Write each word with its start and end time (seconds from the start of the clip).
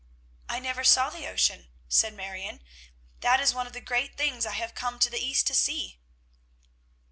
"I 0.49 0.57
never 0.59 0.83
saw 0.83 1.11
the 1.11 1.27
ocean," 1.27 1.67
said 1.87 2.15
Marion. 2.15 2.63
"That 3.19 3.39
is 3.39 3.53
one 3.53 3.67
of 3.67 3.73
the 3.73 3.79
great 3.81 4.17
things 4.17 4.47
I 4.47 4.53
have 4.53 4.73
come 4.73 4.97
to 4.97 5.11
the 5.11 5.23
East 5.23 5.45
to 5.45 5.53
see." 5.53 5.99